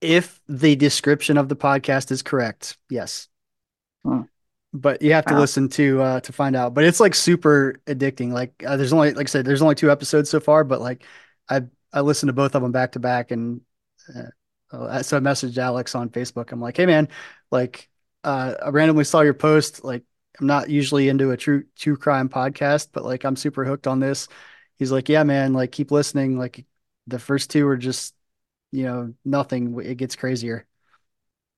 If 0.00 0.40
the 0.48 0.74
description 0.74 1.36
of 1.36 1.50
the 1.50 1.56
podcast 1.56 2.10
is 2.10 2.22
correct, 2.22 2.78
yes. 2.88 3.28
Hmm. 4.02 4.22
But 4.72 5.02
you 5.02 5.12
have 5.12 5.26
to 5.26 5.34
wow. 5.34 5.40
listen 5.40 5.68
to 5.70 6.00
uh, 6.00 6.20
to 6.20 6.32
find 6.32 6.56
out. 6.56 6.72
But 6.72 6.84
it's 6.84 6.98
like 6.98 7.14
super 7.14 7.78
addicting. 7.86 8.32
Like 8.32 8.64
uh, 8.66 8.78
there's 8.78 8.94
only 8.94 9.12
like 9.12 9.26
I 9.26 9.28
said, 9.28 9.44
there's 9.44 9.60
only 9.60 9.74
two 9.74 9.90
episodes 9.90 10.30
so 10.30 10.40
far. 10.40 10.64
But 10.64 10.80
like 10.80 11.04
I 11.50 11.64
I 11.92 12.00
listened 12.00 12.28
to 12.28 12.32
both 12.32 12.54
of 12.54 12.62
them 12.62 12.72
back 12.72 12.92
to 12.92 12.98
back, 13.00 13.30
and 13.30 13.60
uh, 14.72 15.02
so 15.02 15.18
I 15.18 15.20
messaged 15.20 15.58
Alex 15.58 15.94
on 15.94 16.08
Facebook. 16.08 16.52
I'm 16.52 16.60
like, 16.60 16.76
hey 16.76 16.86
man, 16.86 17.08
like 17.50 17.88
uh, 18.24 18.54
I 18.64 18.70
randomly 18.70 19.04
saw 19.04 19.20
your 19.20 19.34
post. 19.34 19.84
Like 19.84 20.02
I'm 20.40 20.46
not 20.46 20.70
usually 20.70 21.08
into 21.08 21.32
a 21.32 21.36
true 21.36 21.64
true 21.76 21.96
crime 21.96 22.28
podcast, 22.30 22.88
but 22.92 23.04
like 23.04 23.24
I'm 23.24 23.36
super 23.36 23.64
hooked 23.64 23.86
on 23.86 24.00
this. 24.00 24.26
He's 24.78 24.92
like, 24.92 25.08
yeah, 25.08 25.22
man, 25.22 25.52
like 25.52 25.72
keep 25.72 25.90
listening. 25.90 26.38
Like 26.38 26.64
the 27.06 27.18
first 27.18 27.50
two 27.50 27.66
are 27.68 27.76
just, 27.76 28.14
you 28.72 28.84
know, 28.84 29.14
nothing. 29.24 29.80
It 29.80 29.96
gets 29.96 30.16
crazier. 30.16 30.66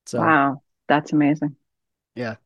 So 0.06 0.20
wow, 0.20 0.62
that's 0.88 1.12
amazing. 1.12 1.56
Yeah. 2.14 2.36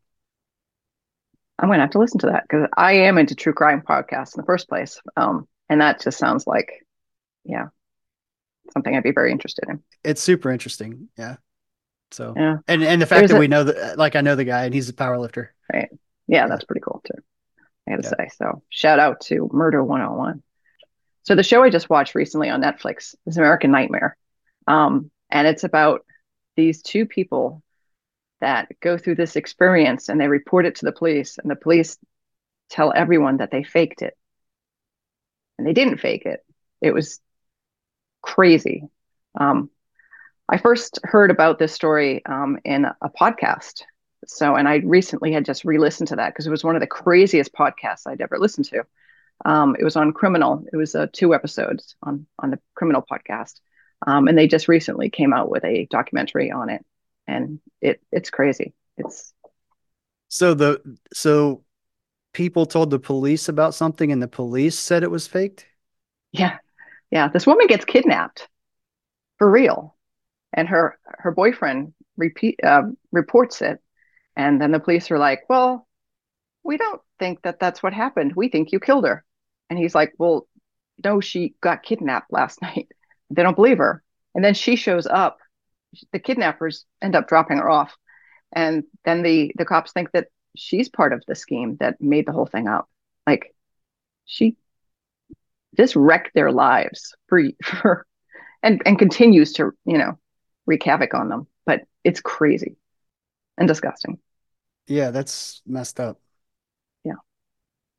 I'm 1.58 1.68
gonna 1.68 1.82
have 1.82 1.90
to 1.90 1.98
listen 1.98 2.20
to 2.20 2.26
that 2.28 2.44
because 2.44 2.68
I 2.76 2.92
am 2.92 3.18
into 3.18 3.34
true 3.34 3.52
crime 3.52 3.82
podcasts 3.82 4.34
in 4.34 4.40
the 4.40 4.46
first 4.46 4.68
place. 4.68 5.00
Um, 5.16 5.46
and 5.68 5.80
that 5.80 6.00
just 6.00 6.18
sounds 6.18 6.46
like, 6.46 6.86
yeah, 7.44 7.66
something 8.72 8.96
I'd 8.96 9.02
be 9.02 9.12
very 9.12 9.30
interested 9.30 9.68
in. 9.68 9.82
It's 10.02 10.22
super 10.22 10.50
interesting. 10.50 11.08
Yeah. 11.18 11.36
So 12.12 12.34
yeah, 12.36 12.56
and 12.66 12.82
and 12.82 13.00
the 13.00 13.06
fact 13.06 13.20
There's 13.20 13.30
that 13.30 13.36
a, 13.36 13.40
we 13.40 13.48
know 13.48 13.64
that, 13.64 13.98
like 13.98 14.16
I 14.16 14.20
know 14.20 14.36
the 14.36 14.44
guy 14.44 14.64
and 14.64 14.74
he's 14.74 14.88
a 14.88 14.94
power 14.94 15.18
lifter. 15.18 15.54
Right. 15.72 15.90
Yeah, 16.26 16.48
that's 16.48 16.64
pretty 16.64 16.80
cool 16.80 17.02
too. 17.04 17.22
I 17.86 17.90
gotta 17.92 18.02
yeah. 18.04 18.24
say. 18.24 18.30
So 18.36 18.62
shout 18.70 18.98
out 18.98 19.20
to 19.22 19.48
Murder 19.52 19.84
101. 19.84 20.42
So 21.22 21.34
the 21.34 21.42
show 21.42 21.62
I 21.62 21.70
just 21.70 21.90
watched 21.90 22.14
recently 22.14 22.48
on 22.48 22.62
Netflix 22.62 23.14
is 23.26 23.36
American 23.36 23.70
Nightmare. 23.70 24.16
Um, 24.66 25.10
and 25.30 25.46
it's 25.46 25.64
about 25.64 26.04
these 26.56 26.82
two 26.82 27.06
people 27.06 27.62
that 28.40 28.68
go 28.80 28.96
through 28.96 29.16
this 29.16 29.36
experience 29.36 30.08
and 30.08 30.20
they 30.20 30.28
report 30.28 30.66
it 30.66 30.76
to 30.76 30.86
the 30.86 30.92
police 30.92 31.38
and 31.38 31.50
the 31.50 31.56
police 31.56 31.98
tell 32.70 32.92
everyone 32.94 33.38
that 33.38 33.50
they 33.50 33.62
faked 33.62 34.02
it. 34.02 34.16
And 35.58 35.66
they 35.66 35.72
didn't 35.72 35.98
fake 35.98 36.24
it. 36.24 36.44
It 36.80 36.94
was 36.94 37.20
crazy. 38.22 38.84
Um, 39.38 39.70
I 40.48 40.56
first 40.56 40.98
heard 41.04 41.30
about 41.30 41.58
this 41.58 41.72
story 41.72 42.24
um, 42.26 42.58
in 42.64 42.86
a 42.86 43.10
podcast. 43.10 43.82
So, 44.26 44.56
and 44.56 44.68
I 44.68 44.76
recently 44.76 45.32
had 45.32 45.44
just 45.44 45.64
re 45.64 45.78
listened 45.78 46.08
to 46.08 46.16
that 46.16 46.30
because 46.30 46.46
it 46.46 46.50
was 46.50 46.64
one 46.64 46.76
of 46.76 46.80
the 46.80 46.86
craziest 46.86 47.52
podcasts 47.52 48.06
I'd 48.06 48.20
ever 48.20 48.38
listened 48.38 48.66
to. 48.66 48.84
Um, 49.44 49.76
it 49.78 49.84
was 49.84 49.96
on 49.96 50.12
criminal. 50.12 50.64
It 50.72 50.76
was 50.76 50.94
uh, 50.94 51.06
two 51.12 51.34
episodes 51.34 51.96
on 52.02 52.26
on 52.38 52.50
the 52.50 52.58
criminal 52.74 53.04
podcast, 53.10 53.60
um, 54.06 54.28
and 54.28 54.36
they 54.36 54.46
just 54.46 54.68
recently 54.68 55.10
came 55.10 55.32
out 55.32 55.50
with 55.50 55.64
a 55.64 55.86
documentary 55.90 56.50
on 56.50 56.68
it, 56.68 56.84
and 57.26 57.60
it 57.80 58.00
it's 58.12 58.30
crazy. 58.30 58.74
It's 58.96 59.32
so 60.28 60.54
the 60.54 60.80
so 61.12 61.64
people 62.32 62.66
told 62.66 62.90
the 62.90 62.98
police 62.98 63.48
about 63.48 63.74
something, 63.74 64.12
and 64.12 64.22
the 64.22 64.28
police 64.28 64.78
said 64.78 65.02
it 65.02 65.10
was 65.10 65.26
faked. 65.26 65.66
Yeah, 66.32 66.58
yeah. 67.10 67.28
This 67.28 67.46
woman 67.46 67.66
gets 67.66 67.84
kidnapped 67.84 68.46
for 69.38 69.50
real, 69.50 69.96
and 70.52 70.68
her 70.68 70.98
her 71.04 71.30
boyfriend 71.30 71.94
repeat 72.16 72.60
uh, 72.62 72.82
reports 73.10 73.62
it, 73.62 73.80
and 74.36 74.60
then 74.60 74.70
the 74.70 74.80
police 74.80 75.10
are 75.10 75.18
like, 75.18 75.44
"Well, 75.48 75.88
we 76.62 76.76
don't 76.76 77.00
think 77.18 77.42
that 77.42 77.58
that's 77.58 77.82
what 77.82 77.94
happened. 77.94 78.34
We 78.36 78.48
think 78.48 78.70
you 78.70 78.80
killed 78.80 79.06
her." 79.06 79.24
And 79.70 79.78
he's 79.78 79.94
like, 79.94 80.12
Well, 80.18 80.46
no, 81.02 81.20
she 81.20 81.54
got 81.60 81.82
kidnapped 81.82 82.32
last 82.32 82.60
night. 82.62 82.88
They 83.30 83.42
don't 83.42 83.56
believe 83.56 83.78
her. 83.78 84.02
And 84.34 84.44
then 84.44 84.54
she 84.54 84.76
shows 84.76 85.06
up. 85.06 85.38
The 86.12 86.18
kidnappers 86.20 86.84
end 87.02 87.16
up 87.16 87.28
dropping 87.28 87.58
her 87.58 87.68
off. 87.68 87.96
And 88.52 88.84
then 89.04 89.22
the, 89.22 89.52
the 89.56 89.64
cops 89.64 89.92
think 89.92 90.12
that 90.12 90.28
she's 90.56 90.88
part 90.88 91.12
of 91.12 91.22
the 91.26 91.34
scheme 91.34 91.76
that 91.80 92.00
made 92.00 92.26
the 92.26 92.32
whole 92.32 92.46
thing 92.46 92.68
up. 92.68 92.88
Like 93.26 93.54
she 94.24 94.56
just 95.76 95.96
wrecked 95.96 96.32
their 96.34 96.52
lives 96.52 97.14
for, 97.28 97.42
for 97.64 98.06
and, 98.62 98.82
and 98.84 98.98
continues 98.98 99.52
to, 99.54 99.72
you 99.84 99.98
know, 99.98 100.18
wreak 100.66 100.84
havoc 100.84 101.14
on 101.14 101.28
them. 101.28 101.46
But 101.66 101.82
it's 102.04 102.20
crazy 102.20 102.76
and 103.58 103.68
disgusting. 103.68 104.18
Yeah, 104.86 105.10
that's 105.10 105.62
messed 105.66 106.00
up. 106.00 106.20
Yeah. 107.04 107.14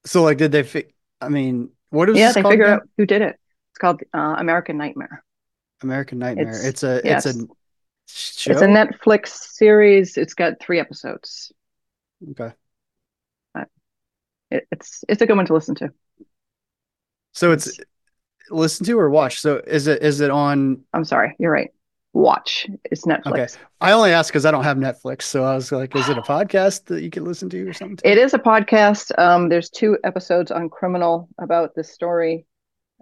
So 0.06 0.24
like 0.24 0.38
did 0.38 0.52
they 0.52 0.64
fi- 0.64 0.94
I 1.22 1.30
mean, 1.30 1.70
what 1.90 2.10
is 2.10 2.18
yeah? 2.18 2.32
They 2.32 2.42
figure 2.42 2.66
out 2.66 2.88
who 2.98 3.06
did 3.06 3.22
it. 3.22 3.40
It's 3.72 3.78
called 3.80 4.02
uh, 4.14 4.36
American 4.38 4.78
Nightmare. 4.78 5.24
American 5.82 6.20
Nightmare. 6.20 6.50
It's, 6.50 6.64
it's 6.64 6.84
a 6.84 7.02
yes. 7.04 7.26
it's 7.26 7.38
a 7.38 7.48
show? 8.08 8.52
It's 8.52 8.62
a 8.62 8.66
Netflix 8.66 9.28
series. 9.30 10.18
It's 10.18 10.34
got 10.34 10.60
three 10.60 10.80
episodes. 10.80 11.52
Okay. 12.32 12.54
it, 14.52 14.68
it's 14.72 15.04
it's 15.08 15.22
a 15.22 15.26
good 15.26 15.38
one 15.38 15.46
to 15.46 15.54
listen 15.54 15.76
to. 15.76 15.92
So 17.34 17.52
it's 17.52 17.80
listen 18.50 18.86
to 18.86 19.00
or 19.00 19.10
watch. 19.10 19.40
So 19.40 19.58
is 19.66 19.88
it 19.88 20.02
is 20.02 20.22
it 20.22 20.30
on? 20.30 20.84
I'm 20.94 21.06
sorry, 21.06 21.36
you're 21.40 21.52
right 21.52 21.72
watch. 22.14 22.68
It's 22.86 23.06
Netflix. 23.06 23.56
Okay. 23.56 23.64
I 23.80 23.92
only 23.94 24.12
asked 24.12 24.30
because 24.30 24.46
I 24.46 24.52
don't 24.52 24.64
have 24.64 24.78
Netflix. 24.78 25.24
So 25.24 25.44
I 25.44 25.56
was 25.56 25.72
like, 25.72 25.96
is 25.96 26.10
it 26.10 26.18
a 26.18 26.22
podcast 26.22 26.86
that 26.86 27.02
you 27.02 27.10
can 27.10 27.24
listen 27.24 27.50
to 27.50 27.70
or 27.70 27.74
something? 27.74 28.10
It 28.10 28.18
is 28.18 28.34
a 28.34 28.40
podcast. 28.40 29.18
Um, 29.18 29.50
there's 29.50 29.70
two 29.70 29.98
episodes 30.04 30.52
on 30.52 30.70
criminal 30.70 31.30
about 31.40 31.76
this 31.76 31.92
story 31.92 32.46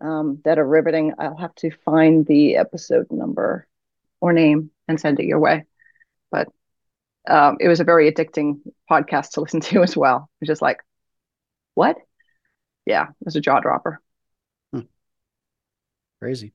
um, 0.02 0.40
that 0.46 0.60
are 0.60 0.68
riveting. 0.68 1.14
I'll 1.18 1.38
have 1.38 1.56
to 1.56 1.72
find 1.86 2.26
the 2.26 2.58
episode 2.58 3.08
number 3.12 3.68
or 4.22 4.34
name 4.34 4.72
and 4.88 5.00
send 5.00 5.20
it 5.20 5.26
your 5.26 5.40
way. 5.40 5.66
But 6.32 6.50
um, 7.28 7.58
it 7.60 7.68
was 7.68 7.80
a 7.80 7.86
very 7.86 8.12
addicting 8.12 8.60
podcast 8.90 9.32
to 9.32 9.42
listen 9.42 9.62
to 9.62 9.84
as 9.84 9.98
well. 9.98 10.30
It 10.40 10.44
was 10.44 10.48
just 10.48 10.62
like, 10.62 10.82
what? 11.74 11.98
Yeah, 12.86 13.04
it 13.04 13.26
was 13.26 13.36
a 13.36 13.42
jaw 13.42 13.60
dropper. 13.60 14.02
Hmm. 14.74 14.82
Crazy. 16.20 16.54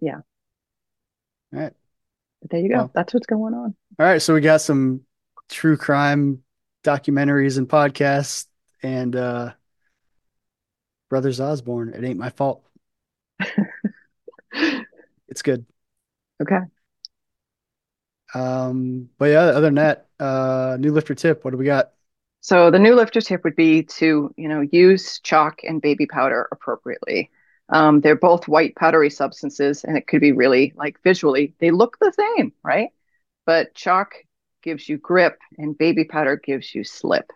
Yeah. 0.00 0.20
All 1.52 1.60
right. 1.60 1.72
But 2.42 2.50
there 2.50 2.60
you 2.60 2.68
go. 2.68 2.76
Well, 2.78 2.90
That's 2.94 3.12
what's 3.14 3.26
going 3.26 3.54
on. 3.54 3.74
All 3.98 4.06
right. 4.06 4.22
So 4.22 4.34
we 4.34 4.40
got 4.40 4.60
some 4.60 5.02
true 5.48 5.76
crime 5.76 6.42
documentaries 6.84 7.58
and 7.58 7.68
podcasts 7.68 8.46
and 8.82 9.14
uh 9.16 9.52
Brothers 11.08 11.40
Osborne. 11.40 11.92
It 11.94 12.04
ain't 12.04 12.18
my 12.18 12.30
fault. 12.30 12.64
it's 15.28 15.42
good. 15.42 15.66
Okay. 16.40 16.60
Um, 18.34 19.10
but 19.18 19.26
yeah, 19.26 19.40
other 19.40 19.62
than 19.62 19.74
that, 19.74 20.08
uh 20.18 20.76
new 20.78 20.92
lifter 20.92 21.14
tip, 21.14 21.44
what 21.44 21.50
do 21.50 21.56
we 21.56 21.64
got? 21.64 21.92
So 22.42 22.70
the 22.70 22.78
new 22.78 22.94
lifter 22.94 23.20
tip 23.20 23.44
would 23.44 23.56
be 23.56 23.82
to, 23.82 24.32
you 24.36 24.48
know, 24.48 24.60
use 24.60 25.20
chalk 25.20 25.60
and 25.62 25.82
baby 25.82 26.06
powder 26.06 26.48
appropriately. 26.52 27.30
Um, 27.70 28.00
they're 28.00 28.16
both 28.16 28.48
white 28.48 28.74
powdery 28.74 29.10
substances, 29.10 29.84
and 29.84 29.96
it 29.96 30.06
could 30.08 30.20
be 30.20 30.32
really 30.32 30.72
like 30.76 31.00
visually, 31.04 31.54
they 31.60 31.70
look 31.70 31.98
the 32.00 32.12
same, 32.12 32.52
right? 32.64 32.88
But 33.46 33.74
chalk 33.74 34.14
gives 34.62 34.88
you 34.88 34.98
grip, 34.98 35.38
and 35.56 35.78
baby 35.78 36.04
powder 36.04 36.36
gives 36.36 36.74
you 36.74 36.82
slip. 36.82 37.30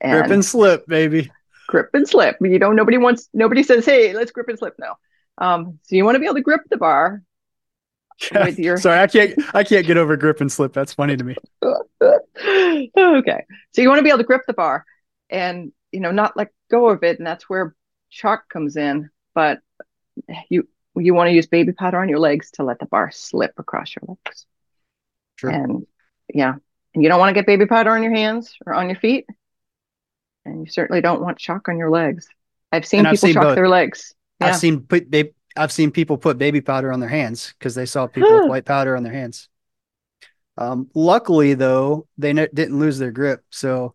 And 0.00 0.20
grip 0.20 0.30
and 0.30 0.44
slip, 0.44 0.86
baby. 0.86 1.30
Grip 1.66 1.90
and 1.92 2.08
slip. 2.08 2.36
You 2.40 2.58
know, 2.60 2.72
nobody 2.72 2.98
wants, 2.98 3.28
nobody 3.34 3.64
says, 3.64 3.84
"Hey, 3.84 4.12
let's 4.14 4.30
grip 4.30 4.48
and 4.48 4.58
slip." 4.58 4.74
No. 4.78 4.94
Um, 5.38 5.80
so 5.82 5.96
you 5.96 6.04
want 6.04 6.14
to 6.14 6.20
be 6.20 6.26
able 6.26 6.36
to 6.36 6.42
grip 6.42 6.62
the 6.70 6.76
bar 6.76 7.22
with 8.32 8.60
your. 8.60 8.76
Sorry, 8.76 9.00
I 9.00 9.08
can't. 9.08 9.34
I 9.54 9.64
can't 9.64 9.86
get 9.86 9.96
over 9.96 10.16
grip 10.16 10.40
and 10.40 10.52
slip. 10.52 10.72
That's 10.72 10.94
funny 10.94 11.16
to 11.16 11.24
me. 11.24 11.34
okay, 11.64 13.44
so 13.72 13.82
you 13.82 13.88
want 13.88 13.98
to 13.98 14.04
be 14.04 14.10
able 14.10 14.18
to 14.18 14.24
grip 14.24 14.42
the 14.46 14.54
bar, 14.54 14.84
and 15.28 15.72
you 15.90 15.98
know, 15.98 16.12
not 16.12 16.36
let 16.36 16.52
go 16.70 16.88
of 16.90 17.02
it, 17.02 17.18
and 17.18 17.26
that's 17.26 17.48
where 17.48 17.74
chalk 18.08 18.48
comes 18.48 18.76
in 18.76 19.10
but 19.36 19.60
you 20.48 20.66
you 20.96 21.14
want 21.14 21.28
to 21.28 21.34
use 21.34 21.46
baby 21.46 21.72
powder 21.72 22.00
on 22.00 22.08
your 22.08 22.18
legs 22.18 22.50
to 22.52 22.64
let 22.64 22.78
the 22.80 22.86
bar 22.86 23.10
slip 23.12 23.52
across 23.58 23.94
your 23.94 24.16
legs. 24.24 24.46
Sure. 25.36 25.50
And 25.50 25.86
yeah, 26.32 26.54
and 26.94 27.02
you 27.04 27.08
don't 27.10 27.20
want 27.20 27.28
to 27.28 27.34
get 27.34 27.46
baby 27.46 27.66
powder 27.66 27.90
on 27.90 28.02
your 28.02 28.14
hands 28.14 28.56
or 28.64 28.74
on 28.74 28.88
your 28.88 28.98
feet, 28.98 29.26
and 30.44 30.60
you 30.60 30.66
certainly 30.66 31.02
don't 31.02 31.20
want 31.20 31.38
chalk 31.38 31.68
on 31.68 31.76
your 31.76 31.90
legs. 31.90 32.26
I've 32.72 32.86
seen 32.86 33.00
and 33.00 33.08
people 33.08 33.12
I've 33.12 33.20
seen 33.20 33.34
chalk 33.34 33.44
both. 33.44 33.54
their 33.54 33.68
legs. 33.68 34.14
Yeah. 34.40 34.48
I've 34.48 34.56
seen 34.56 34.80
put 34.80 35.08
baby. 35.10 35.34
I've 35.54 35.72
seen 35.72 35.90
people 35.90 36.16
put 36.16 36.38
baby 36.38 36.62
powder 36.62 36.92
on 36.92 37.00
their 37.00 37.08
hands 37.08 37.54
because 37.58 37.74
they 37.74 37.86
saw 37.86 38.06
people 38.06 38.40
with 38.40 38.48
white 38.48 38.64
powder 38.64 38.96
on 38.96 39.02
their 39.02 39.12
hands. 39.12 39.48
Um, 40.58 40.90
luckily, 40.94 41.52
though, 41.52 42.06
they 42.16 42.32
didn't 42.32 42.78
lose 42.78 42.98
their 42.98 43.10
grip, 43.10 43.44
so 43.50 43.94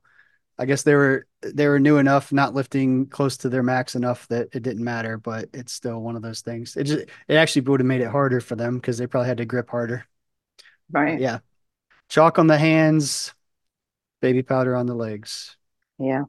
I 0.62 0.66
guess 0.66 0.84
they 0.84 0.94
were 0.94 1.26
they 1.42 1.68
were 1.68 1.80
new 1.80 1.98
enough, 1.98 2.32
not 2.32 2.54
lifting 2.54 3.08
close 3.08 3.36
to 3.38 3.50
their 3.50 3.64
max 3.64 3.96
enough 3.96 4.28
that 4.28 4.50
it 4.54 4.62
didn't 4.62 4.84
matter. 4.84 5.18
But 5.18 5.50
it's 5.54 5.74
still 5.74 6.00
one 6.00 6.16
of 6.16 6.22
those 6.22 6.42
things. 6.42 6.78
It 6.78 6.84
just 6.84 7.08
it 7.28 7.34
actually 7.34 7.64
would 7.64 7.80
have 7.80 7.88
made 7.88 8.02
it 8.02 8.12
harder 8.12 8.40
for 8.40 8.56
them 8.56 8.76
because 8.76 9.00
they 9.00 9.08
probably 9.08 9.28
had 9.28 9.38
to 9.40 9.46
grip 9.46 9.72
harder. 9.72 10.06
Right. 10.92 11.20
Yeah. 11.20 11.40
Chalk 12.10 12.38
on 12.38 12.46
the 12.46 12.60
hands, 12.60 13.34
baby 14.22 14.44
powder 14.44 14.76
on 14.76 14.86
the 14.86 14.94
legs. 14.94 15.58
Yeah. 15.98 16.26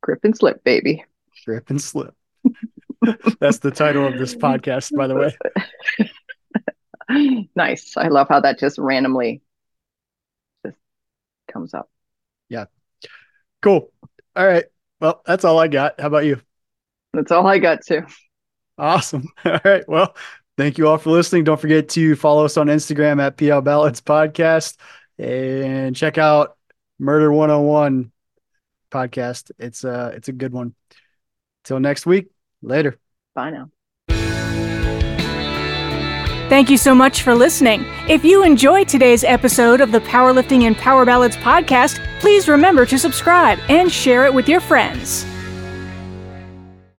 Grip 0.00 0.20
and 0.24 0.34
slip, 0.34 0.64
baby. 0.64 1.04
Grip 1.44 1.68
and 1.68 1.82
slip. 1.82 2.14
That's 3.40 3.58
the 3.58 3.72
title 3.72 4.06
of 4.06 4.16
this 4.16 4.34
podcast, 4.34 4.96
by 4.96 5.06
the 5.06 5.34
way. 7.10 7.48
nice. 7.54 7.94
I 7.98 8.08
love 8.08 8.28
how 8.30 8.40
that 8.40 8.58
just 8.58 8.78
randomly 8.78 9.42
just 10.64 10.78
comes 11.52 11.74
up. 11.74 11.90
Yeah. 12.48 12.66
Cool. 13.62 13.90
All 14.34 14.46
right. 14.46 14.64
Well, 15.00 15.22
that's 15.26 15.44
all 15.44 15.58
I 15.58 15.68
got. 15.68 16.00
How 16.00 16.06
about 16.06 16.24
you? 16.24 16.40
That's 17.12 17.32
all 17.32 17.46
I 17.46 17.58
got 17.58 17.84
too. 17.84 18.02
Awesome. 18.78 19.26
All 19.44 19.58
right. 19.64 19.88
Well, 19.88 20.14
thank 20.58 20.76
you 20.76 20.86
all 20.86 20.98
for 20.98 21.10
listening. 21.10 21.44
Don't 21.44 21.60
forget 21.60 21.88
to 21.90 22.14
follow 22.14 22.44
us 22.44 22.58
on 22.58 22.66
Instagram 22.66 23.22
at 23.22 23.38
PL 23.38 23.62
Ballads 23.62 24.02
Podcast 24.02 24.76
and 25.18 25.96
check 25.96 26.18
out 26.18 26.58
Murder 26.98 27.32
101 27.32 28.12
podcast. 28.90 29.50
It's 29.58 29.84
uh 29.84 30.12
it's 30.14 30.28
a 30.28 30.32
good 30.32 30.52
one. 30.52 30.74
Till 31.64 31.80
next 31.80 32.06
week. 32.06 32.28
Later. 32.62 32.98
Bye 33.34 33.50
now. 33.50 33.70
Thank 36.48 36.70
you 36.70 36.76
so 36.76 36.94
much 36.94 37.22
for 37.22 37.34
listening. 37.34 37.84
If 38.08 38.24
you 38.24 38.44
enjoyed 38.44 38.86
today's 38.86 39.24
episode 39.24 39.80
of 39.80 39.90
the 39.90 39.98
Powerlifting 39.98 40.62
and 40.62 40.76
Power 40.76 41.04
Ballads 41.04 41.36
podcast, 41.36 41.98
please 42.20 42.48
remember 42.48 42.86
to 42.86 42.98
subscribe 42.98 43.58
and 43.68 43.90
share 43.90 44.24
it 44.26 44.32
with 44.32 44.48
your 44.48 44.60
friends. 44.60 45.26